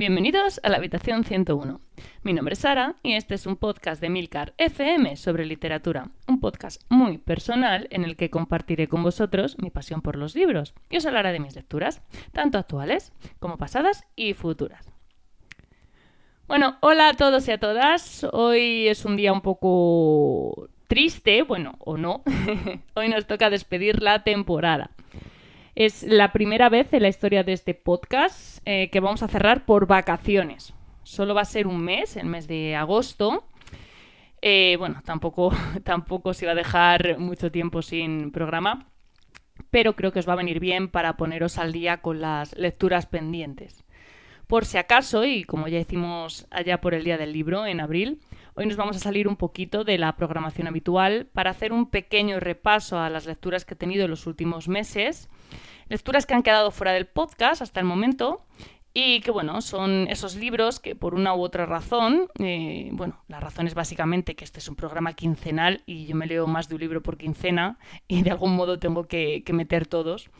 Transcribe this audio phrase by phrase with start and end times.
[0.00, 1.78] Bienvenidos a la habitación 101.
[2.22, 6.40] Mi nombre es Sara y este es un podcast de Milcar FM sobre literatura, un
[6.40, 10.96] podcast muy personal en el que compartiré con vosotros mi pasión por los libros y
[10.96, 12.00] os hablaré de mis lecturas,
[12.32, 14.90] tanto actuales como pasadas y futuras.
[16.48, 18.26] Bueno, hola a todos y a todas.
[18.32, 22.22] Hoy es un día un poco triste, bueno, o no.
[22.94, 24.92] Hoy nos toca despedir la temporada.
[25.74, 29.64] Es la primera vez en la historia de este podcast eh, que vamos a cerrar
[29.64, 30.74] por vacaciones.
[31.04, 33.44] Solo va a ser un mes, el mes de agosto.
[34.42, 35.52] Eh, bueno, tampoco,
[35.84, 38.88] tampoco se va a dejar mucho tiempo sin programa,
[39.70, 43.06] pero creo que os va a venir bien para poneros al día con las lecturas
[43.06, 43.84] pendientes.
[44.48, 48.18] Por si acaso, y como ya hicimos allá por el Día del Libro en abril,
[48.60, 52.40] hoy nos vamos a salir un poquito de la programación habitual para hacer un pequeño
[52.40, 55.28] repaso a las lecturas que he tenido en los últimos meses
[55.90, 58.46] Lecturas que han quedado fuera del podcast hasta el momento
[58.94, 63.40] y que, bueno, son esos libros que por una u otra razón, eh, bueno, la
[63.40, 66.76] razón es básicamente que este es un programa quincenal y yo me leo más de
[66.76, 70.30] un libro por quincena y de algún modo tengo que, que meter todos.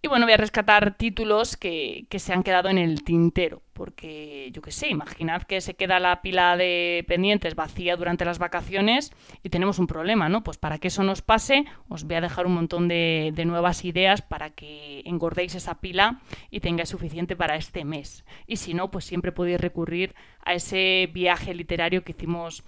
[0.00, 4.62] Y bueno, voy a rescatar títulos que, se han quedado en el tintero, porque yo
[4.62, 9.10] qué sé, imaginad que se queda la pila de pendientes vacía durante las vacaciones
[9.42, 10.44] y tenemos un problema, ¿no?
[10.44, 13.84] Pues para que eso nos pase, os voy a dejar un montón de, de nuevas
[13.84, 18.24] ideas para que engordéis esa pila y tengáis suficiente para este mes.
[18.46, 22.62] Y si no, pues siempre podéis recurrir a ese viaje literario que hicimos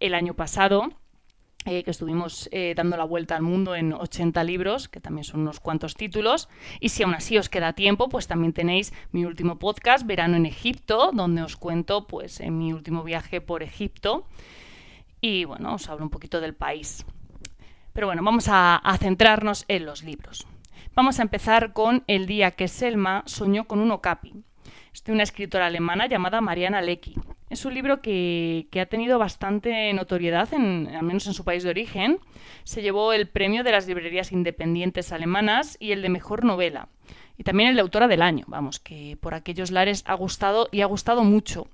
[0.00, 0.90] el año pasado
[1.66, 5.40] eh, que estuvimos eh, dando la vuelta al mundo en 80 libros, que también son
[5.40, 6.48] unos cuantos títulos.
[6.78, 10.44] Y si aún así os queda tiempo, pues también tenéis mi último podcast, Verano en
[10.44, 14.26] Egipto, donde os cuento pues en mi último viaje por Egipto.
[15.20, 17.06] Y bueno, os hablo un poquito del país.
[17.94, 20.46] Pero bueno, vamos a, a centrarnos en los libros.
[20.94, 24.34] Vamos a empezar con El día que Selma soñó con un okapi.
[25.02, 27.14] De una escritora alemana llamada Mariana Lecki.
[27.50, 31.68] Es un libro que, ha tenido bastante notoriedad, en, al menos en su país de
[31.68, 32.20] origen.
[32.62, 36.88] Se llevó el premio de las librerías independientes alemanas y el de mejor novela.
[37.36, 40.80] Y también el de autora del año, vamos, que por aquellos lares ha gustado y
[40.80, 41.66] ha gustado mucho.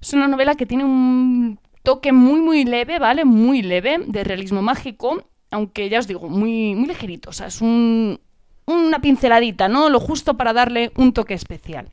[0.00, 3.26] Es una novela que tiene un toque muy, muy leve, ¿vale?
[3.26, 7.30] Muy leve, de realismo mágico, aunque ya os digo, muy, muy ligerito.
[7.30, 8.18] O sea, es un,
[8.66, 9.90] una pinceladita, ¿no?
[9.90, 11.90] Lo justo para darle un toque especial.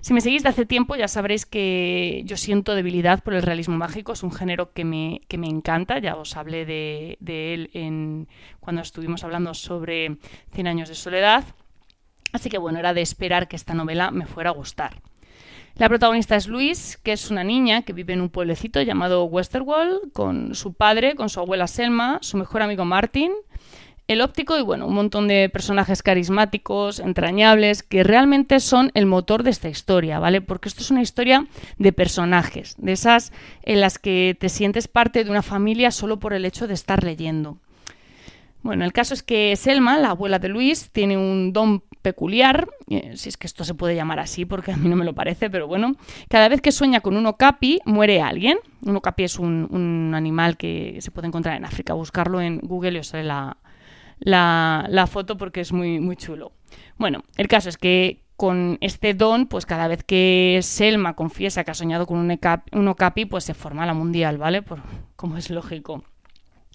[0.00, 3.76] Si me seguís de hace tiempo ya sabréis que yo siento debilidad por el realismo
[3.76, 7.18] mágico, es un género que me, que me encanta, ya os hablé de,
[7.54, 8.26] él en,
[8.60, 10.16] cuando estuvimos hablando sobre
[10.54, 11.44] Cien años de soledad,
[12.32, 15.02] así que bueno, era de esperar que esta novela me fuera a gustar.
[15.76, 20.12] La protagonista es Louise, que es una niña que vive en un pueblecito llamado Westerwald,
[20.12, 23.32] con su padre, con su abuela Selma, su mejor amigo Martin,
[24.10, 29.44] el óptico y bueno, un montón de personajes carismáticos, entrañables, que realmente son el motor
[29.44, 30.40] de esta historia, ¿vale?
[30.40, 31.46] Porque esto es una historia
[31.78, 33.32] de personajes, de esas
[33.62, 37.04] en las que te sientes parte de una familia solo por el hecho de estar
[37.04, 37.58] leyendo.
[38.62, 43.12] Bueno, el caso es que Selma, la abuela de Luis, tiene un don peculiar, eh,
[43.14, 45.50] si es que esto se puede llamar así porque a mí no me lo parece,
[45.50, 45.94] pero bueno,
[46.28, 48.58] cada vez que sueña con un okapi muere alguien.
[48.82, 52.96] Un okapi es un, un animal que se puede encontrar en África, buscarlo en Google
[52.96, 53.56] y os sale la,
[54.20, 56.52] la, foto porque es muy, muy chulo.
[56.96, 61.70] Bueno, el caso es que con este don, pues cada vez que Selma confiesa que
[61.72, 62.38] ha soñado con un,
[62.72, 64.62] un Okapi, pues se forma la mundial, ¿vale?
[64.62, 64.80] Por,
[65.16, 66.04] como es lógico.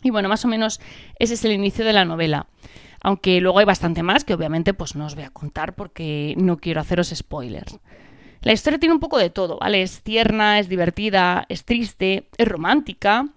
[0.03, 0.79] Y bueno, más o menos
[1.17, 2.47] ese es el inicio de la novela.
[3.01, 6.57] Aunque luego hay bastante más que obviamente pues no os voy a contar porque no
[6.57, 7.79] quiero haceros spoilers.
[8.41, 9.81] La historia tiene un poco de todo, ¿vale?
[9.81, 13.27] Es tierna, es divertida, es triste, es romántica,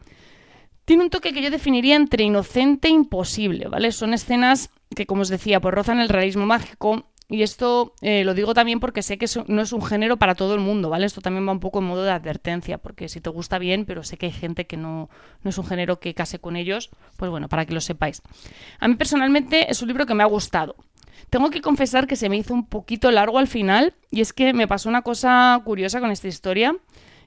[0.88, 3.92] tiene un toque que yo definiría entre inocente e imposible, ¿vale?
[3.92, 7.04] Son escenas que, como os decía, pues rozan el realismo mágico.
[7.28, 10.54] Y esto eh, lo digo también porque sé que no es un género para todo
[10.54, 11.04] el mundo, ¿vale?
[11.04, 14.02] Esto también va un poco en modo de advertencia, porque si te gusta bien, pero
[14.02, 15.10] sé que hay gente que no,
[15.42, 18.22] no es un género que case con ellos, pues bueno, para que lo sepáis.
[18.80, 20.74] A mí personalmente es un libro que me ha gustado.
[21.28, 24.54] Tengo que confesar que se me hizo un poquito largo al final, y es que
[24.54, 26.74] me pasó una cosa curiosa con esta historia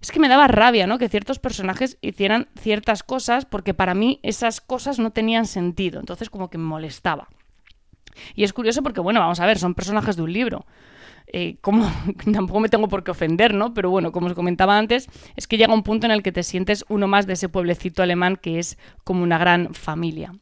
[0.01, 0.98] es que me daba rabia, ¿no?
[0.98, 6.00] Que ciertos personajes hicieran ciertas cosas porque para mí esas cosas no tenían sentido.
[6.00, 7.30] Entonces como que me molestaba.
[8.36, 10.65] Y es curioso porque, bueno, vamos a ver, son personajes de un libro.
[11.27, 11.89] Eh, como
[12.33, 13.74] tampoco me tengo por qué ofender, ¿no?
[13.74, 16.44] Pero bueno, como os comentaba antes, es que llega un punto en el que te
[16.44, 20.33] sientes uno más de ese pueblecito alemán que es como una gran familia.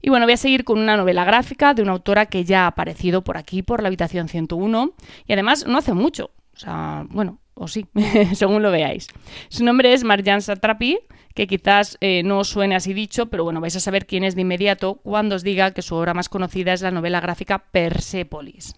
[0.00, 2.68] Y bueno, voy a seguir con una novela gráfica de una autora que ya ha
[2.68, 4.92] aparecido por aquí, por la habitación 101,
[5.26, 6.30] y además no hace mucho.
[6.54, 7.86] O sea, bueno, o sí,
[8.34, 9.08] según lo veáis.
[9.48, 10.98] Su nombre es Marjan Satrapi,
[11.34, 14.34] que quizás eh, no os suene así dicho, pero bueno, vais a saber quién es
[14.34, 18.74] de inmediato cuando os diga que su obra más conocida es la novela gráfica Persepolis.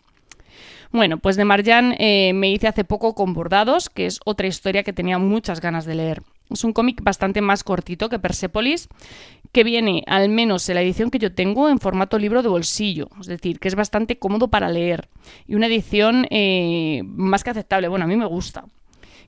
[0.93, 4.85] Bueno, pues de Marjan eh, me hice hace poco con Bordados, que es otra historia
[4.85, 6.23] que tenía muchas ganas de leer.
[6.50, 8.88] Es un cómic bastante más cortito que Persepolis,
[9.54, 13.08] que viene, al menos en la edición que yo tengo, en formato libro de bolsillo.
[13.18, 15.08] Es decir, que es bastante cómodo para leer.
[15.46, 17.88] Y una edición eh, más que aceptable.
[17.88, 18.66] Bueno, a mí me gusta.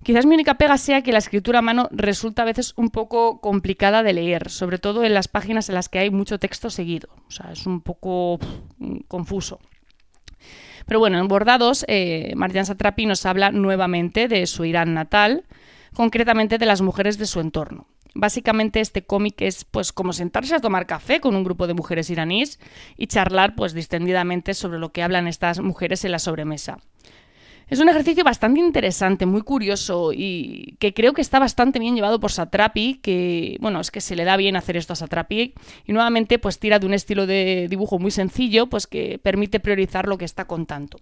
[0.02, 3.40] Quizás mi única pega sea que la escritura a mano resulta a veces un poco
[3.40, 7.08] complicada de leer, sobre todo en las páginas en las que hay mucho texto seguido.
[7.28, 8.38] O sea, es un poco
[9.08, 9.60] confuso.
[10.86, 15.44] Pero bueno, en Bordados, eh, Marjan Satrapi nos habla nuevamente de su Irán natal,
[15.94, 17.86] concretamente de las mujeres de su entorno.
[18.18, 22.08] Básicamente este cómic es pues como sentarse a tomar café con un grupo de mujeres
[22.08, 22.58] iraníes
[22.96, 26.78] y charlar pues distendidamente sobre lo que hablan estas mujeres en la sobremesa.
[27.68, 32.20] Es un ejercicio bastante interesante, muy curioso y que creo que está bastante bien llevado
[32.20, 35.52] por Satrapi, que bueno, es que se le da bien hacer esto a Satrapi
[35.84, 40.06] y nuevamente pues tira de un estilo de dibujo muy sencillo, pues que permite priorizar
[40.06, 40.98] lo que está contando.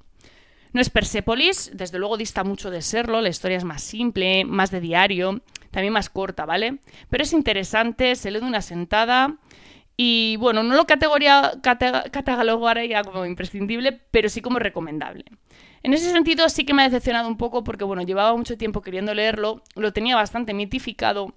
[0.72, 4.72] No es Persepolis, desde luego dista mucho de serlo, la historia es más simple, más
[4.72, 5.42] de diario,
[5.74, 6.78] también más corta, ¿vale?
[7.10, 9.36] Pero es interesante, se lee de una sentada
[9.96, 15.24] y bueno, no lo categoría, catalogaría como imprescindible, pero sí como recomendable.
[15.82, 18.82] En ese sentido sí que me ha decepcionado un poco porque, bueno, llevaba mucho tiempo
[18.82, 21.34] queriendo leerlo, lo tenía bastante mitificado,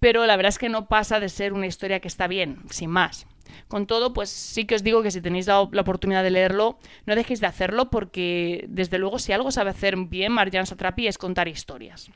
[0.00, 2.90] pero la verdad es que no pasa de ser una historia que está bien, sin
[2.90, 3.26] más.
[3.68, 7.16] Con todo, pues sí que os digo que si tenéis la, oportunidad de leerlo, no
[7.16, 11.48] dejéis de hacerlo porque, desde luego, si algo sabe hacer bien Marjan Satrapi es contar
[11.48, 12.10] historias.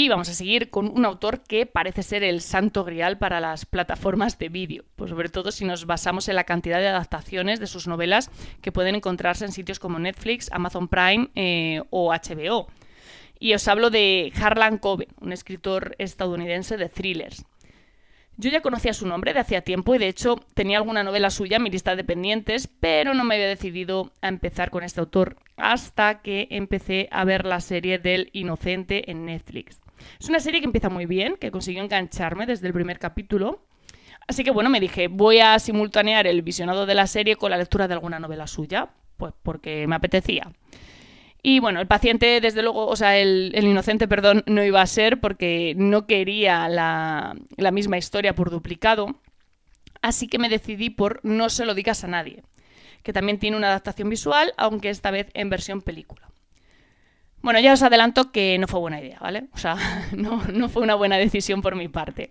[0.00, 3.66] Y vamos a seguir con un autor que parece ser el santo grial para las
[3.66, 7.66] plataformas de vídeo, pues sobre todo si nos basamos en la cantidad de adaptaciones de
[7.66, 8.30] sus novelas
[8.62, 12.68] que pueden encontrarse en sitios como Netflix, Amazon Prime eh, o HBO.
[13.38, 17.44] Y os hablo de Harlan Coben, un escritor estadounidense de thrillers.
[18.38, 21.58] Yo ya conocía su nombre de hacía tiempo y de hecho tenía alguna novela suya
[21.58, 25.36] en mi lista de pendientes, pero no me había decidido a empezar con este autor
[25.58, 29.78] hasta que empecé a ver la serie del Inocente en Netflix.
[30.18, 33.66] Es una serie que empieza muy bien, que consiguió engancharme desde el primer capítulo.
[34.26, 37.56] Así que bueno, me dije, voy a simultanear el visionado de la serie con la
[37.58, 40.52] lectura de alguna novela suya, pues porque me apetecía.
[41.42, 45.20] Y bueno, el paciente, desde luego, o sea, el, inocente, perdón, no iba a ser
[45.20, 49.20] porque no quería la, la misma historia por duplicado.
[50.02, 52.42] Así que me decidí por No se lo digas a nadie,
[53.02, 56.29] que también tiene una adaptación visual, aunque esta vez en versión película.
[57.42, 59.48] Bueno, ya os adelanto que no fue buena idea, ¿vale?
[59.54, 59.76] O sea,
[60.16, 62.30] no, no, fue una buena decisión por mi parte.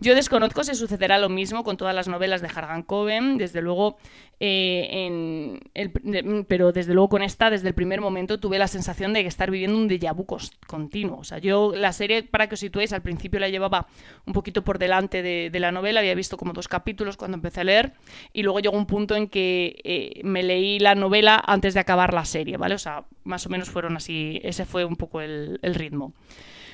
[0.00, 3.98] Yo desconozco si sucederá lo mismo con todas las novelas de Hargan Coben, desde luego,
[4.38, 9.20] eh, el, pero desde luego con esta, desde el primer momento, tuve la sensación de
[9.20, 10.26] estar viviendo un déjà vu
[10.66, 11.18] continuo.
[11.18, 13.86] O sea, yo la serie, para que os situéis, al principio la llevaba
[14.26, 17.64] un poquito por delante de, la novela, había visto como dos capítulos cuando empecé a
[17.64, 17.94] leer,
[18.32, 22.12] y luego llegó un punto en que eh, me leí la novela antes de acabar
[22.12, 22.74] la serie, ¿vale?
[22.74, 26.12] O sea, más o menos fueron así ese fue un poco el, ritmo.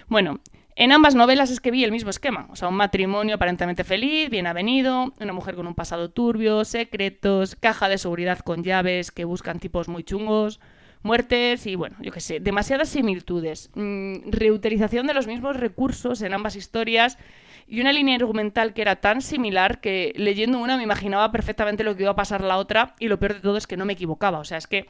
[0.09, 0.41] Bueno,
[0.75, 4.31] en ambas novelas es que vi el mismo esquema, o sea, un matrimonio aparentemente feliz,
[4.31, 9.25] bien avenido, una mujer con un pasado turbio, secretos, caja de seguridad con llaves que
[9.25, 10.61] buscan tipos muy chungos,
[11.03, 16.33] muertes y bueno, yo qué sé, demasiadas similitudes, mm, reutilización de los mismos recursos en
[16.33, 17.19] ambas historias
[17.67, 21.97] y una línea argumental que era tan similar que leyendo una me imaginaba perfectamente lo
[21.97, 23.93] que iba a pasar la otra y lo peor de todo es que no me
[23.93, 24.89] equivocaba, o sea, es que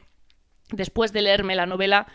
[0.71, 2.07] después de leerme la novela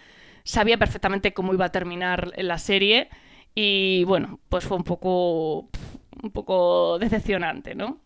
[0.45, 3.09] sabía perfectamente cómo iba a terminar la serie
[3.55, 5.69] y bueno, pues fue un poco,
[6.23, 8.01] un poco decepcionante, ¿no?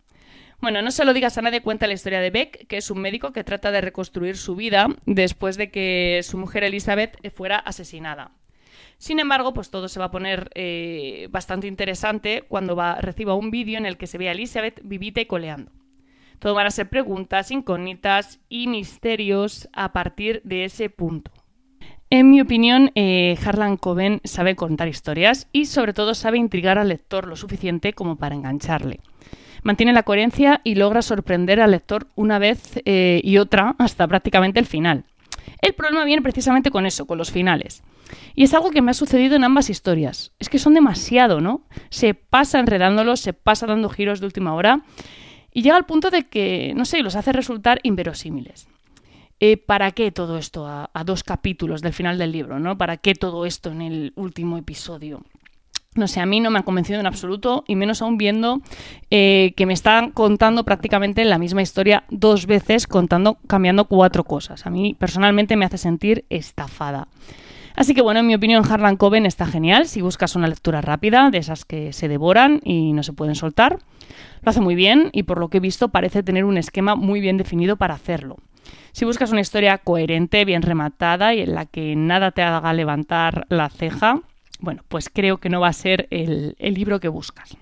[0.61, 2.99] Bueno, no se lo digas a nadie, cuenta la historia de Beck, que es un
[2.99, 8.31] médico que trata de reconstruir su vida después de que su mujer Elizabeth fuera asesinada.
[8.97, 13.51] Sin embargo, pues todo se va a poner eh, bastante interesante cuando va, reciba un
[13.51, 15.69] vídeo en el que se ve a Elizabeth vivita y coleando.
[16.39, 21.31] Todo van a ser preguntas, incógnitas y misterios a partir de ese punto.
[22.15, 26.89] En mi opinión, eh, Harlan Coben sabe contar historias y sobre todo sabe intrigar al
[26.89, 28.99] lector lo suficiente como para engancharle.
[29.63, 34.59] Mantiene la coherencia y logra sorprender al lector una vez eh, y otra hasta prácticamente
[34.59, 35.05] el final.
[35.59, 37.81] El problema viene precisamente con eso, con los finales.
[38.35, 40.33] Y es algo que me ha sucedido en ambas historias.
[40.37, 41.63] Es que son demasiado, ¿no?
[41.89, 44.83] Se pasa enredándolos, se pasa dando giros de última hora
[45.51, 48.67] y llega al punto de que, no sé, los hace resultar inverosímiles.
[49.45, 52.59] Eh, ¿para qué todo esto a, dos capítulos del final del libro?
[52.59, 52.77] ¿no?
[52.77, 55.21] ¿Para qué todo esto en el último episodio?
[55.95, 58.61] No sé, a mí no me ha convencido en absoluto, y menos aún viendo
[59.11, 64.65] eh, que me están contando prácticamente la misma historia dos veces, contando, cambiando cuatro cosas.
[64.65, 67.09] A mí personalmente me hace sentir estafada.
[67.75, 71.29] Así que bueno, en mi opinión, Harlan Coben está genial si buscas una lectura rápida,
[71.31, 73.79] de esas que se devoran y no se pueden soltar.
[74.41, 77.19] Lo hace muy bien y por lo que he visto parece tener un esquema muy
[77.19, 78.37] bien definido para hacerlo.
[78.91, 83.45] Si buscas una historia coherente, bien rematada y en la que nada te haga levantar
[83.49, 84.21] la ceja,
[84.59, 87.57] bueno, pues creo que no va a ser el, libro que buscas.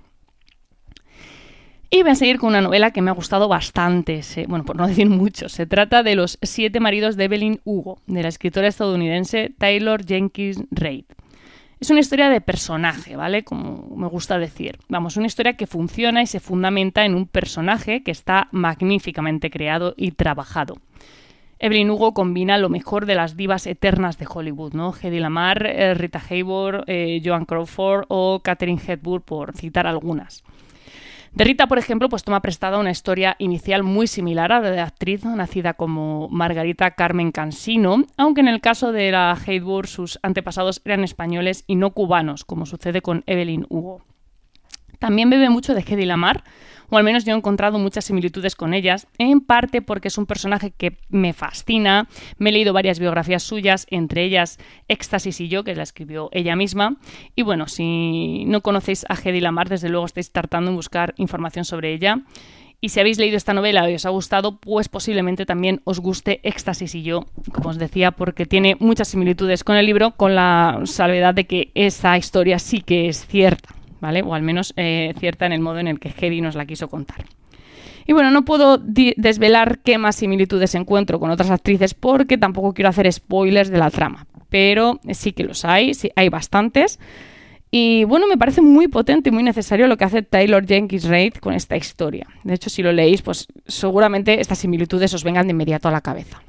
[1.90, 4.88] Y voy a seguir con una novela que me ha gustado bastante, bueno, por no
[4.90, 5.50] decir mucho.
[5.50, 10.64] Se trata de Los siete maridos de Evelyn Hugo, de la escritora estadounidense Taylor Jenkins
[10.70, 11.06] Reid.
[11.80, 13.44] Es una historia de personaje, ¿vale?
[13.44, 14.78] Como me gusta decir.
[14.88, 19.96] Vamos, una historia que funciona y se fundamenta en un personaje que está magníficamente creado
[19.98, 20.78] y trabajado.
[21.62, 24.96] Evelyn Hugo combina lo mejor de las divas eternas de Hollywood, ¿no?
[25.00, 30.44] Hedy Lamar, eh, Rita Hayworth, eh, Joan Crawford o Catherine Hepburn, por citar algunas.
[31.34, 34.78] De Rita, por ejemplo, pues toma prestada una historia inicial muy similar a la de
[34.78, 40.20] la actriz nacida como Margarita Carmen Cansino, aunque en el caso de la Hayworth sus
[40.24, 44.02] antepasados eran españoles y no cubanos, como sucede con Evelyn Hugo.
[45.02, 46.44] También bebe mucho de Hedy Lamar,
[46.92, 50.28] o al menos yo he encontrado muchas similitudes con ellas, en parte porque es un
[50.28, 55.64] personaje que me fascina, me he leído varias biografías suyas, entre ellas Éxtasis y yo,
[55.64, 56.98] que la escribió ella misma,
[57.36, 61.66] y bueno, si no conocéis a Hedy Lamar, desde luego estáis tratando en buscar información
[61.66, 62.20] sobre ella.
[62.80, 66.42] Y si habéis leído esta novela y os ha gustado, pues posiblemente también os guste
[66.44, 70.82] Éxtasis y yo, como os decía, porque tiene muchas similitudes con el libro, con la
[70.84, 73.81] salvedad de que esa historia sí que es cierta.
[74.02, 76.90] O al menos eh, cierta en el modo en el que Hedy nos la quiso
[76.90, 77.26] contar.
[78.06, 82.90] Y bueno, no puedo desvelar qué más similitudes encuentro con otras actrices porque tampoco quiero
[82.90, 87.00] hacer spoilers de la trama, pero sí que los hay, hay bastantes.
[87.70, 91.36] Y bueno, me parece muy potente y muy necesario lo que hace Taylor Jenkins Reid
[91.36, 92.28] con esta historia.
[92.44, 96.02] De hecho, si lo leéis, pues seguramente estas similitudes os vengan de inmediato a la
[96.02, 96.42] cabeza.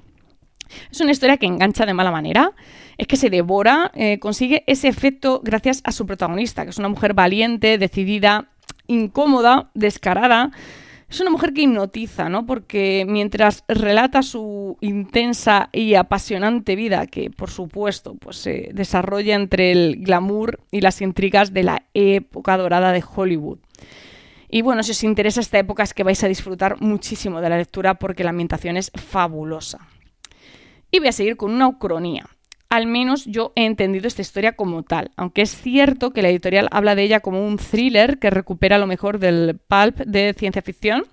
[0.91, 2.52] Es una historia que engancha de mala manera,
[2.99, 6.88] es que se devora, eh, consigue ese efecto gracias a su protagonista, que es una
[6.88, 8.49] mujer valiente, decidida,
[8.87, 10.50] incómoda, descarada.
[11.09, 12.47] Es una mujer que hipnotiza, ¿no?
[12.47, 19.73] Porque mientras relata su intensa y apasionante vida, que por supuesto pues, se desarrolla entre
[19.73, 23.59] el glamour y las intrigas de la época dorada de Hollywood.
[24.49, 27.57] Y bueno, si os interesa esta época es que vais a disfrutar muchísimo de la
[27.57, 29.88] lectura porque la ambientación es fabulosa.
[30.94, 32.26] Y voy a seguir con una ucronía.
[32.68, 36.68] Al menos yo he entendido esta historia como tal, aunque es cierto que la editorial
[36.70, 41.04] habla de ella como un thriller que recupera lo mejor del pulp de ciencia ficción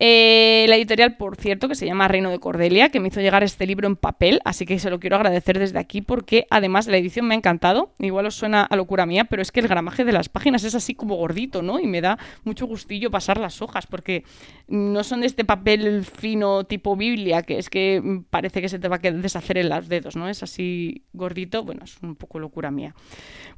[0.00, 3.44] eh, la editorial, por cierto, que se llama Reino de Cordelia, que me hizo llegar
[3.44, 6.96] este libro en papel, así que se lo quiero agradecer desde aquí porque además la
[6.96, 7.92] edición me ha encantado.
[8.00, 10.74] Igual os suena a locura mía, pero es que el gramaje de las páginas es
[10.74, 11.78] así como gordito, ¿no?
[11.78, 14.24] Y me da mucho gustillo pasar las hojas porque
[14.66, 18.88] no son de este papel fino tipo Biblia, que es que parece que se te
[18.88, 20.28] va a deshacer en los dedos, ¿no?
[20.28, 22.94] Es así gordito, bueno, es un poco locura mía.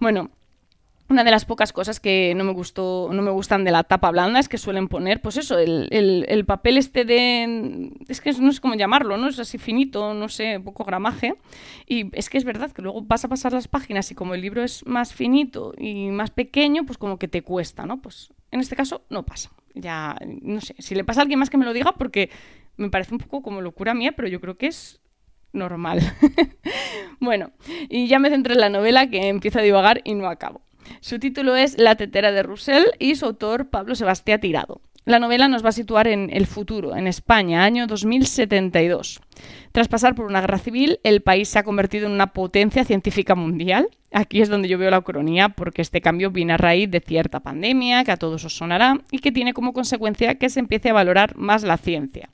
[0.00, 0.30] Bueno,
[1.08, 4.10] una de las pocas cosas que no me gustó, no me gustan de la tapa
[4.10, 7.92] blanda es que suelen poner, pues eso, el, papel este de.
[8.08, 9.28] Es que no sé cómo llamarlo, ¿no?
[9.28, 11.34] Es así finito, no sé, poco gramaje.
[11.86, 14.40] Y es que es verdad que luego vas a pasar las páginas y como el
[14.40, 18.00] libro es más finito y más pequeño, pues como que te cuesta, ¿no?
[18.00, 19.50] Pues en este caso no pasa.
[19.74, 22.30] Ya, no sé, si le pasa a alguien más que me lo diga, porque
[22.76, 25.00] me parece un poco como locura mía, pero yo creo que es
[25.52, 26.00] normal.
[27.20, 27.52] bueno,
[27.88, 30.65] y ya me centré en la novela que empiezo a divagar y no acabo.
[31.00, 34.80] Su título es La tetera de Roussel y su autor Pablo Sebastián Tirado.
[35.06, 39.20] La novela nos va a situar en el futuro, en España, año 2072.
[39.70, 43.36] Tras pasar por una guerra civil, el país se ha convertido en una potencia científica
[43.36, 43.86] mundial.
[44.10, 47.38] Aquí es donde yo veo la ucronía, porque este cambio viene a raíz de cierta
[47.38, 50.94] pandemia, que a todos os sonará, y que tiene como consecuencia que se empiece a
[50.94, 52.28] valorar más la ciencia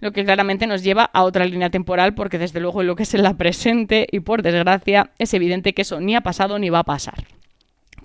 [0.00, 3.14] lo que claramente nos lleva a otra línea temporal porque desde luego lo que es
[3.14, 6.78] en la presente y por desgracia es evidente que eso ni ha pasado ni va
[6.80, 7.24] a pasar.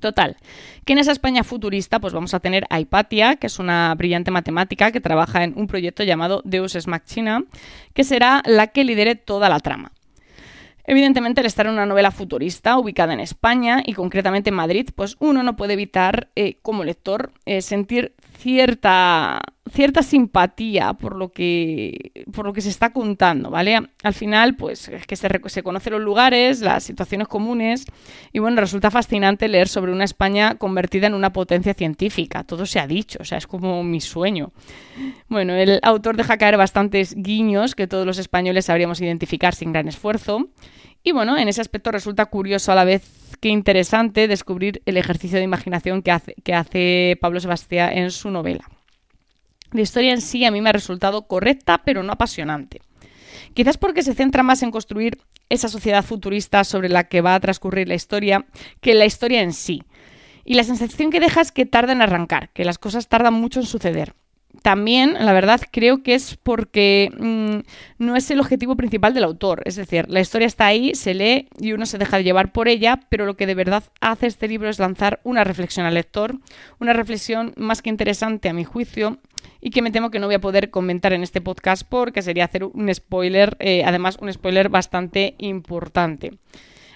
[0.03, 0.36] Total,
[0.83, 4.31] que en esa España futurista pues vamos a tener a Hipatia, que es una brillante
[4.31, 7.45] matemática que trabaja en un proyecto llamado Deus Ex Machina,
[7.93, 9.93] que será la que lidere toda la trama.
[10.83, 15.15] Evidentemente, al estar en una novela futurista ubicada en España y concretamente en Madrid, pues
[15.19, 18.13] uno no puede evitar, eh, como lector, eh, sentir
[18.44, 23.80] cierta, cierta simpatía por lo, que, por lo que se está contando, ¿vale?
[24.04, 27.86] Al final, pues es que se, se conocen los lugares, las situaciones comunes
[28.34, 32.44] y bueno, resulta fascinante leer sobre una España convertida en una potencia científica.
[32.44, 34.52] Todo se ha dicho, o sea, es como mi sueño.
[35.30, 39.88] Bueno, el autor deja caer bastantes guiños que todos los españoles sabríamos identificar sin gran
[39.88, 40.50] esfuerzo.
[41.03, 43.03] Y bueno, en ese aspecto resulta curioso a la vez
[43.41, 48.69] qué interesante descubrir el ejercicio de imaginación que hace, que Pablo Sebastián en su novela.
[49.72, 52.81] La historia en sí a mí me ha resultado correcta, pero no apasionante.
[53.53, 55.17] Quizás porque se centra más en construir
[55.50, 58.45] esa sociedad futurista sobre la que va a transcurrir la historia
[58.79, 59.83] que la historia en sí.
[60.45, 63.60] Y la sensación que deja es que tarda en arrancar, que las cosas tardan mucho
[63.60, 64.13] en suceder.
[64.63, 69.62] También, la verdad, creo que es porque mm, no es el objetivo principal del autor.
[69.65, 73.01] Es decir, la historia está ahí, se lee y uno se deja llevar por ella,
[73.10, 76.39] pero lo que de verdad hace este libro es lanzar una reflexión al lector,
[76.79, 79.20] una reflexión más que interesante a mi juicio
[79.60, 82.46] y que me temo que no voy a poder comentar en este podcast porque sería
[82.46, 86.39] hacer un spoiler, eh, además un spoiler bastante importante.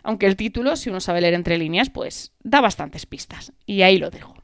[0.03, 3.51] Aunque el título, si uno sabe leer entre líneas, pues da bastantes pistas.
[3.65, 4.36] Y ahí lo dejo.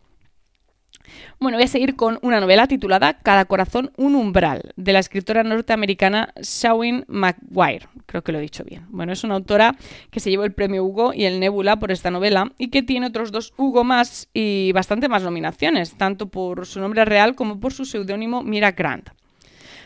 [1.40, 5.44] Bueno, voy a seguir con una novela titulada Cada corazón un umbral, de la escritora
[5.44, 7.88] norteamericana Shawin McGuire.
[8.06, 8.86] Creo que lo he dicho bien.
[8.90, 9.76] Bueno, es una autora
[10.10, 13.08] que se llevó el premio Hugo y el Nebula por esta novela y que tiene
[13.08, 17.74] otros dos Hugo más y bastante más nominaciones, tanto por su nombre real como por
[17.74, 19.10] su seudónimo Mira Grant.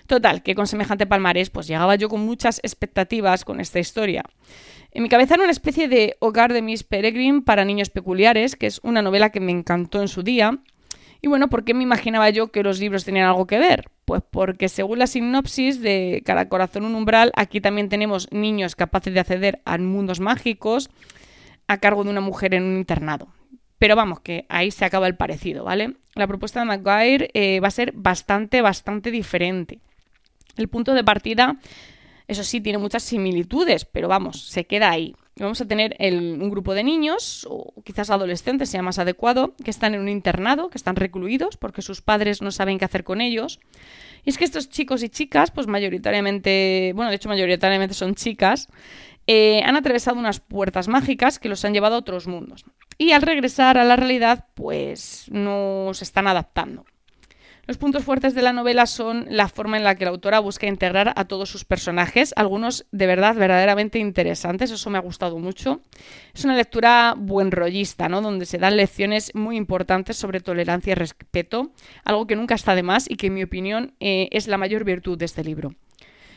[0.08, 4.24] Total, que con semejante palmarés, pues llegaba yo con muchas expectativas con esta historia.
[4.92, 8.68] En mi cabeza era una especie de Hogar de Miss Peregrine para niños peculiares, que
[8.68, 10.60] es una novela que me encantó en su día
[11.22, 13.90] y bueno, ¿por qué me imaginaba yo que los libros tenían algo que ver?
[14.06, 19.14] Pues porque según la sinopsis de Cada corazón un umbral, aquí también tenemos niños capaces
[19.14, 20.90] de acceder a mundos mágicos
[21.68, 23.28] a cargo de una mujer en un internado.
[23.80, 25.96] Pero vamos, que ahí se acaba el parecido, ¿vale?
[26.16, 29.80] La propuesta de McGuire eh, va a ser bastante, bastante diferente.
[30.56, 31.58] El punto de partida,
[32.28, 36.74] eso sí, tiene muchas similitudes, pero vamos, se queda ahí vamos a tener un grupo
[36.74, 40.96] de niños, o quizás adolescentes sea más adecuado, que están en un internado, que están
[40.96, 43.60] recluidos porque sus padres no saben qué hacer con ellos.
[44.24, 48.68] Y es que estos chicos y chicas, pues mayoritariamente, bueno, de hecho mayoritariamente son chicas,
[49.28, 52.66] eh, han atravesado unas puertas mágicas que los han llevado a otros mundos.
[52.98, 56.86] Y al regresar a la realidad, pues no se están adaptando.
[57.68, 60.68] Los puntos fuertes de la novela son la forma en la que la autora busca
[60.68, 65.82] integrar a todos sus personajes, algunos de verdad verdaderamente interesantes, eso me ha gustado mucho.
[66.34, 68.22] Es una lectura buen rollista, ¿no?
[68.22, 71.74] donde se dan lecciones muy importantes sobre tolerancia y respeto,
[72.06, 74.86] algo que nunca está de más y que en mi opinión eh, es la mayor
[74.86, 75.76] virtud de este libro.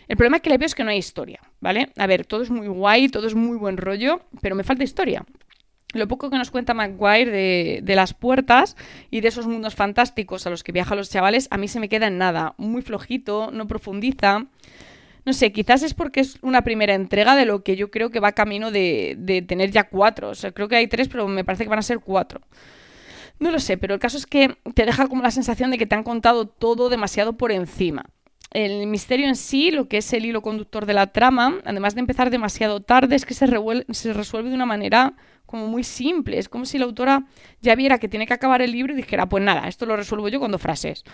[0.08, 1.92] El problema que le veo es que no hay historia, ¿vale?
[1.96, 5.24] A ver, todo es muy guay, todo es muy buen rollo, pero me falta historia
[5.92, 8.76] lo poco que nos cuenta Maguire de, las puertas
[9.10, 11.88] y de esos mundos fantásticos a los que viajan los chavales, a mí se me
[11.88, 12.54] queda en nada.
[12.58, 14.46] Muy flojito, no profundiza.
[15.24, 18.20] No sé, quizás es porque es una primera entrega de lo que yo creo que
[18.20, 20.30] va camino de, de tener ya cuatro.
[20.30, 22.40] O sea, creo que hay tres, pero me parece que van a ser cuatro.
[23.38, 25.86] No lo sé, pero el caso es que te deja como la sensación de que
[25.86, 28.04] te han contado todo demasiado por encima.
[28.50, 32.00] El misterio en sí, lo que es el hilo conductor de la trama, además de
[32.00, 35.14] empezar demasiado tarde, es que se, resuelve de una manera
[35.46, 36.38] como muy simple.
[36.38, 37.26] Es como si la autora
[37.60, 40.28] ya viera que tiene que acabar el libro y dijera, pues nada, esto lo resuelvo
[40.28, 41.04] yo cuando frases.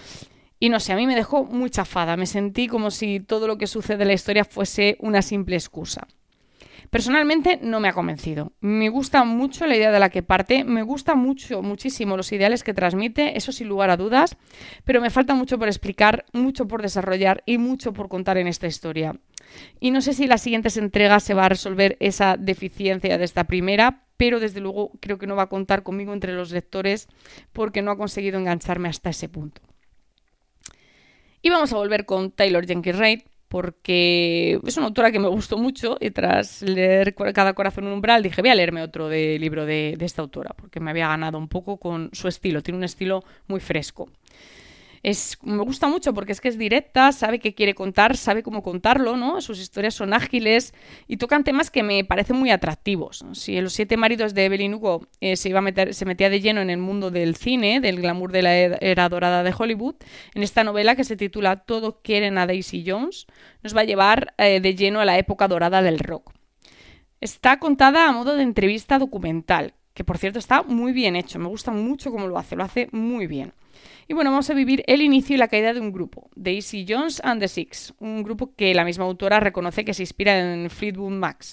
[0.58, 2.16] Y no sé, a mí me dejó muy chafada.
[2.16, 6.08] Me sentí como si todo lo que sucede en la historia fuese una simple excusa.
[6.90, 8.52] Personalmente no me ha convencido.
[8.60, 12.62] Me gusta mucho la idea de la que parte, me gusta mucho, muchísimo los ideales
[12.62, 14.36] que transmite, eso sin lugar a dudas,
[14.84, 18.66] pero me falta mucho por explicar, mucho por desarrollar y mucho por contar en esta
[18.66, 19.16] historia.
[19.80, 23.44] Y no sé si las siguientes entregas se va a resolver esa deficiencia de esta
[23.44, 27.08] primera, pero desde luego creo que no va a contar conmigo entre los lectores
[27.52, 29.62] porque no ha conseguido engancharme hasta ese punto.
[31.42, 35.58] Y vamos a volver con Taylor Jenkins Reid porque es una autora que me gustó
[35.58, 39.66] mucho y tras leer Cada corazón un umbral dije voy a leerme otro de libro
[39.66, 42.84] de, de esta autora porque me había ganado un poco con su estilo, tiene un
[42.84, 44.08] estilo muy fresco
[45.42, 49.16] me gusta mucho porque es que es directa, sabe qué quiere contar, sabe cómo contarlo,
[49.16, 49.40] ¿no?
[49.40, 50.74] Sus historias son ágiles
[51.06, 53.24] y tocan temas que me parecen muy atractivos.
[53.32, 56.40] Si Los siete maridos de Evelyn Hugo eh, se, iba a meter, se metía de
[56.40, 59.96] lleno en el mundo del cine, del glamour de la era dorada de Hollywood,
[60.34, 63.26] en esta novela que se titula Todo quieren a Daisy Jones,
[63.62, 66.32] nos va a llevar eh, de lleno a la época dorada del rock.
[67.20, 71.48] Está contada a modo de entrevista documental, que por cierto está muy bien hecho, me
[71.48, 73.54] gusta mucho cómo lo hace, lo hace muy bien.
[74.08, 77.20] Y bueno, vamos a vivir el inicio y la caída de un grupo, Daisy Jones
[77.24, 81.10] and the Six, un grupo que la misma autora reconoce que se inspira en Fleetwood
[81.10, 81.44] Mac.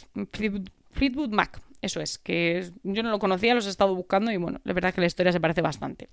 [0.91, 4.59] Fleetwood, Mac, eso es, que yo no lo conocía, los he estado buscando y bueno,
[4.63, 6.09] la verdad es que la historia se parece bastante.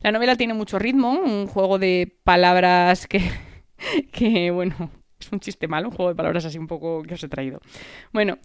[0.00, 3.20] La novela tiene mucho ritmo, un juego de palabras que,
[4.12, 7.22] que bueno, es un chiste malo, un juego de palabras así un poco que os
[7.22, 7.60] he traído.
[8.12, 8.38] Bueno,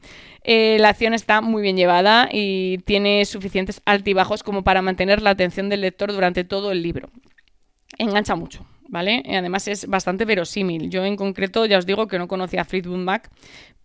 [0.43, 5.31] eh, la acción está muy bien llevada y tiene suficientes altibajos como para mantener la
[5.31, 7.09] atención del lector durante todo el libro.
[7.97, 9.23] Engancha mucho, ¿vale?
[9.27, 10.89] Además es bastante verosímil.
[10.89, 13.29] Yo en concreto ya os digo que no conocía a Fleetwood Mac,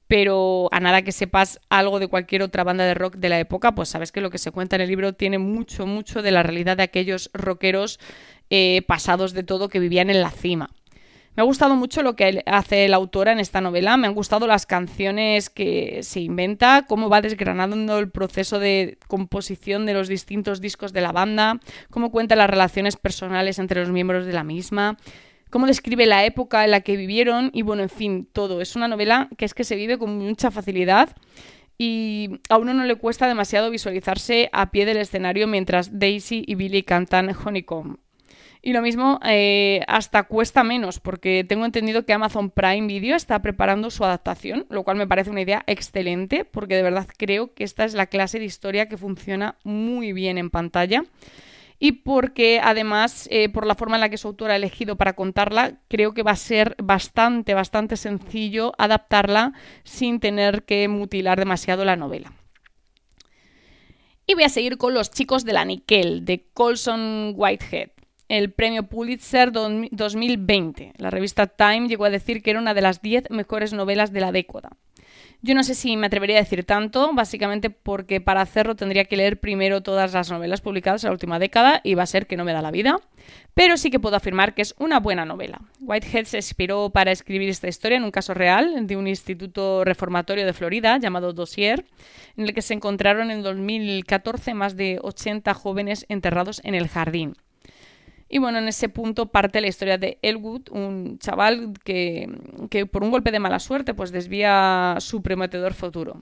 [0.06, 3.74] pero a nada que sepas algo de cualquier otra banda de rock de la época,
[3.74, 6.42] pues sabes que lo que se cuenta en el libro tiene mucho, mucho de la
[6.42, 8.00] realidad de aquellos rockeros
[8.48, 10.70] eh, pasados de todo que vivían en la cima.
[11.38, 14.48] Me ha gustado mucho lo que hace la autora en esta novela, me han gustado
[14.48, 20.60] las canciones que se inventa, cómo va desgranando el proceso de composición de los distintos
[20.60, 24.96] discos de la banda, cómo cuenta las relaciones personales entre los miembros de la misma,
[25.48, 28.60] cómo describe la época en la que vivieron y bueno, en fin, todo.
[28.60, 31.10] Es una novela que es que se vive con mucha facilidad
[31.78, 36.56] y a uno no le cuesta demasiado visualizarse a pie del escenario mientras Daisy y
[36.56, 37.98] Billy cantan Honeycomb.
[38.60, 43.40] Y lo mismo eh, hasta cuesta menos, porque tengo entendido que Amazon Prime Video está
[43.40, 47.64] preparando su adaptación, lo cual me parece una idea excelente, porque de verdad creo que
[47.64, 51.04] esta es la clase de historia que funciona muy bien en pantalla.
[51.80, 55.12] Y porque además, eh, por la forma en la que su autor ha elegido para
[55.12, 59.52] contarla, creo que va a ser bastante, bastante sencillo adaptarla
[59.84, 62.32] sin tener que mutilar demasiado la novela.
[64.26, 67.90] Y voy a seguir con Los chicos de la Nickel, de Colson Whitehead
[68.28, 70.92] el premio Pulitzer 2020.
[70.98, 74.20] La revista Time llegó a decir que era una de las 10 mejores novelas de
[74.20, 74.70] la década.
[75.40, 79.16] Yo no sé si me atrevería a decir tanto, básicamente porque para hacerlo tendría que
[79.16, 82.36] leer primero todas las novelas publicadas en la última década y va a ser que
[82.36, 82.98] no me da la vida,
[83.54, 85.60] pero sí que puedo afirmar que es una buena novela.
[85.80, 90.44] Whitehead se inspiró para escribir esta historia en un caso real de un instituto reformatorio
[90.44, 91.84] de Florida llamado Dossier,
[92.36, 97.36] en el que se encontraron en 2014 más de 80 jóvenes enterrados en el jardín.
[98.28, 102.28] Y bueno, en ese punto parte la historia de Elwood, un chaval que,
[102.90, 106.20] por un golpe de mala suerte pues desvía su prometedor futuro.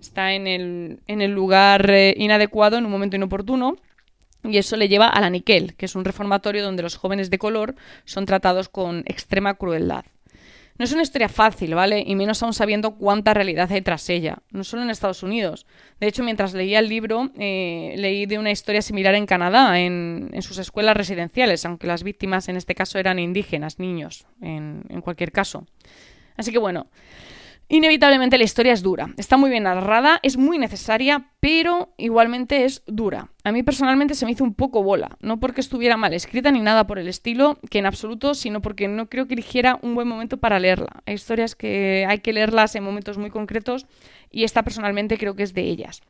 [0.00, 3.76] Está en el, en el lugar eh, inadecuado en un momento inoportuno
[4.44, 7.38] y eso le lleva a la Niquel, que es un reformatorio donde los jóvenes de
[7.38, 7.74] color
[8.04, 10.04] son tratados con extrema crueldad.
[10.78, 12.04] No es una historia fácil, ¿vale?
[12.06, 15.66] Y menos aún sabiendo cuánta realidad hay tras ella, no solo en Estados Unidos.
[15.98, 20.30] De hecho, mientras leía el libro, eh, leí de una historia similar en Canadá, en,
[20.40, 25.32] sus escuelas residenciales, aunque las víctimas en este caso eran indígenas, niños, en, en cualquier
[25.32, 25.66] caso.
[26.36, 26.86] Así que bueno,
[27.70, 32.82] Inevitablemente la historia es dura, está muy bien narrada, es muy necesaria, pero igualmente es
[32.86, 33.30] dura.
[33.44, 36.60] A mí personalmente se me hizo un poco bola, no porque estuviera mal escrita ni
[36.60, 40.08] nada por el estilo, que en absoluto, sino porque no creo que eligiera un buen
[40.08, 41.02] momento para leerla.
[41.04, 43.84] Hay historias que hay que leerlas en momentos muy concretos
[44.30, 46.00] y esta personalmente creo que es de ellas.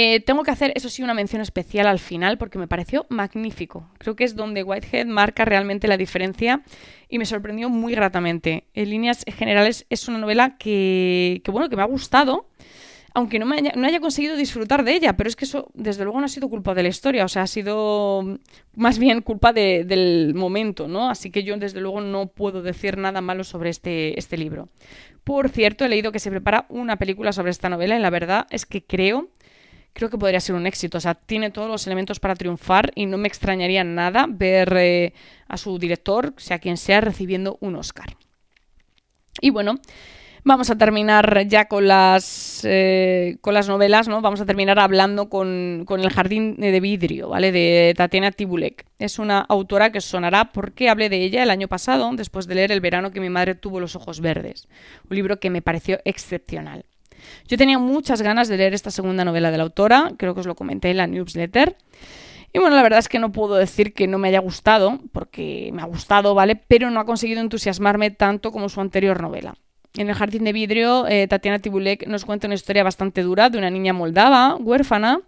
[0.00, 3.90] Eh, tengo que hacer, eso sí, una mención especial al final porque me pareció magnífico.
[3.98, 6.62] Creo que es donde Whitehead marca realmente la diferencia
[7.08, 8.68] y me sorprendió muy gratamente.
[8.74, 12.46] En líneas generales es una novela que, bueno, que me ha gustado,
[13.12, 16.26] aunque no, me haya, conseguido disfrutar de ella, pero es que eso desde luego no
[16.26, 18.38] ha sido culpa de la historia, o sea, ha sido
[18.76, 21.10] más bien culpa del momento, ¿no?
[21.10, 24.68] Así que yo desde luego no puedo decir nada malo sobre este, este libro.
[25.24, 28.46] Por cierto, he leído que se prepara una película sobre esta novela y la verdad
[28.50, 29.28] es que creo
[29.92, 30.98] creo que podría ser un éxito.
[30.98, 35.12] O sea, tiene todos los elementos para triunfar y no me extrañaría nada ver eh,
[35.48, 38.16] a su director, sea quien sea, recibiendo un Oscar.
[39.40, 39.76] Y bueno,
[40.44, 44.20] vamos a terminar ya con las, eh, con las novelas, ¿no?
[44.20, 47.52] Vamos a terminar hablando con, con, El jardín de vidrio, ¿vale?
[47.52, 48.86] De Tatiana Tibulek.
[48.98, 52.72] Es una autora que sonará porque hablé de ella el año pasado, después de leer
[52.72, 54.68] El verano que mi madre tuvo los ojos verdes.
[55.08, 56.84] Un libro que me pareció excepcional.
[57.46, 60.46] Yo tenía muchas ganas de leer esta segunda novela de la autora, creo que os
[60.46, 61.76] lo comenté en la newsletter.
[62.52, 65.70] Y bueno, la verdad es que no puedo decir que no me haya gustado, porque
[65.72, 66.56] me ha gustado, ¿vale?
[66.56, 69.54] Pero no ha conseguido entusiasmarme tanto como su anterior novela.
[69.96, 73.58] En El jardín de vidrio, eh, Tatiana Tibulek nos cuenta una historia bastante dura de
[73.58, 75.20] una niña moldava, huérfana,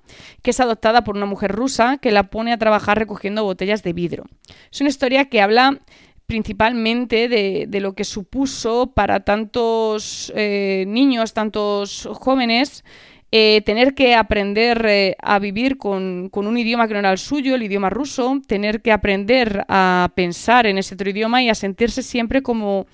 [0.42, 3.92] que es adoptada por una mujer rusa que la pone a trabajar recogiendo botellas de
[3.92, 4.26] vidrio.
[4.70, 5.80] Es una historia que habla
[6.30, 12.84] principalmente de, lo que supuso para tantos eh, niños, tantos jóvenes,
[13.32, 17.56] eh, tener que aprender eh, a vivir con, un idioma que no era el suyo,
[17.56, 22.00] el idioma ruso, tener que aprender a pensar en ese otro idioma y a sentirse
[22.00, 22.86] siempre como,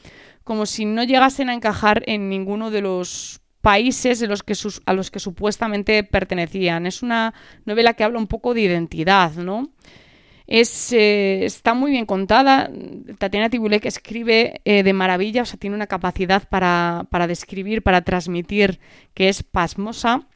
[0.43, 6.05] como si no llegasen a encajar en ninguno de los países a los que supuestamente
[6.05, 6.87] pertenecían.
[6.87, 7.35] Es una
[7.67, 9.69] novela que habla un poco de identidad, ¿no?
[10.47, 12.71] Es, eh, está muy bien contada.
[13.19, 18.79] Tatiana Tibulek escribe eh, de maravilla, o sea, tiene una capacidad para, describir, para transmitir
[19.15, 20.27] que es pasmosa.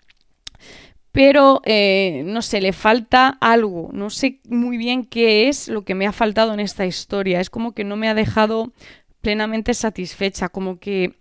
[1.12, 3.90] Pero, eh, no sé, le falta algo.
[3.92, 7.40] No sé muy bien qué es lo que me ha faltado en esta historia.
[7.40, 8.72] Es como que no me ha dejado
[9.20, 11.14] plenamente satisfecha, como que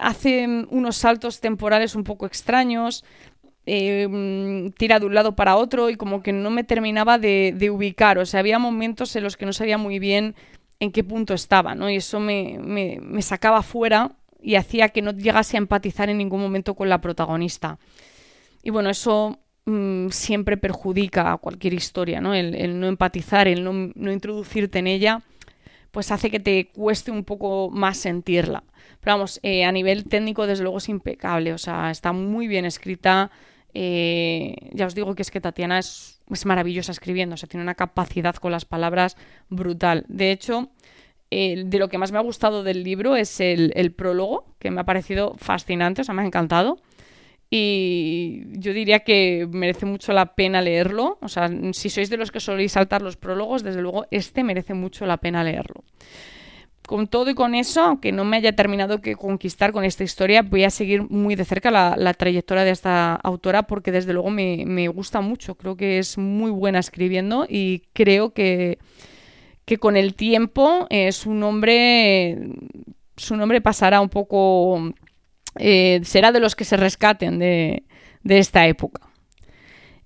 [0.00, 3.04] hace unos saltos temporales un poco extraños,
[3.66, 8.18] eh, tira de un lado para otro y como que no me terminaba de, ubicar.
[8.18, 10.34] O sea, había momentos en los que no sabía muy bien
[10.80, 11.88] en qué punto estaba, ¿no?
[11.88, 16.40] Y eso me, me, sacaba fuera y hacía que no llegase a empatizar en ningún
[16.40, 17.78] momento con la protagonista.
[18.62, 22.34] Y bueno, eso mm, siempre perjudica a cualquier historia, ¿no?
[22.34, 25.22] El, no empatizar, el no, no, introducirte en ella,
[25.90, 28.64] pues hace que te cueste un poco más sentirla.
[29.00, 32.66] Pero vamos, eh, a nivel técnico, desde luego es impecable, o sea, está muy bien
[32.66, 33.30] escrita.
[33.74, 37.74] Eh, ya os digo que es que Tatiana es, maravillosa escribiendo, o sea, tiene una
[37.74, 39.16] capacidad con las palabras
[39.48, 40.04] brutal.
[40.08, 40.70] De hecho,
[41.30, 44.84] de lo que más me ha gustado del libro es el, prólogo, que me ha
[44.84, 46.78] parecido fascinante, o me ha encantado.
[47.50, 51.18] Y yo diría que merece mucho la pena leerlo.
[51.20, 54.74] O sea, si sois de los que soléis saltar los prólogos, desde luego este merece
[54.74, 55.84] mucho la pena leerlo.
[56.86, 60.42] Con todo y con eso, aunque no me haya terminado que conquistar con esta historia,
[60.42, 64.88] voy a seguir muy de cerca la, trayectoria de esta autora porque desde luego me,
[64.88, 65.54] gusta mucho.
[65.54, 68.78] Creo que es muy buena escribiendo y creo que,
[69.64, 72.50] que con el tiempo eh, su nombre
[73.16, 74.92] su nombre pasará un poco
[75.58, 77.84] eh, será de los que se rescaten de,
[78.24, 79.00] esta época.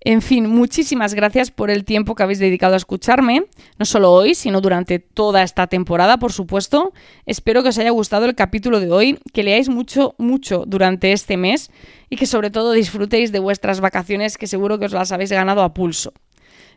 [0.01, 3.47] En fin, muchísimas gracias por el tiempo que habéis dedicado a escucharme,
[3.79, 6.93] no solo hoy, sino durante toda esta temporada, por supuesto.
[7.27, 11.37] Espero que os haya gustado el capítulo de hoy, que leáis mucho, mucho durante este
[11.37, 11.71] mes
[12.09, 15.63] y que sobre todo disfrutéis de vuestras vacaciones, que seguro que os las habéis ganado
[15.63, 16.13] a pulso.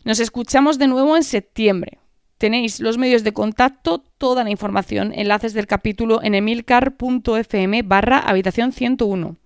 [0.03, 1.99] Nos escuchamos de nuevo en septiembre.
[2.39, 8.71] Tenéis los medios de contacto, toda la información, enlaces del capítulo en emilcar.fm barra habitación
[8.71, 9.37] 101.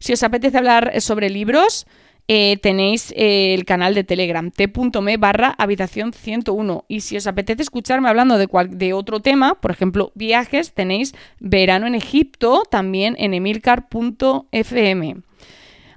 [0.00, 1.86] Si os apetece hablar sobre libros,
[2.28, 6.84] eh, tenéis eh, el canal de Telegram, t.me barra habitación 101.
[6.88, 11.86] Y si os apetece escucharme hablando de, de otro tema, por ejemplo, viajes, tenéis Verano
[11.86, 15.16] en Egipto, también en emilcar.fm.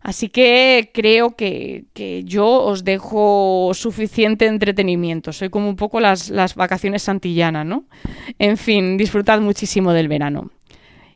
[0.05, 1.85] Así que creo que,
[2.25, 5.33] yo os dejo suficiente entretenimiento.
[5.33, 7.85] Soy como un poco las, las vacaciones santillanas, ¿no?
[8.37, 10.51] En fin, disfrutad muchísimo del verano.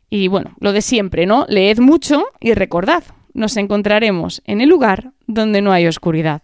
[0.08, 1.46] Y bueno, lo de siempre, ¿no?
[1.48, 6.42] Leed mucho y recordad, nos encontraremos en el lugar donde no hay oscuridad.